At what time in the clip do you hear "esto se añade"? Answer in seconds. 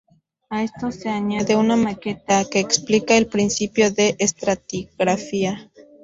0.63-1.55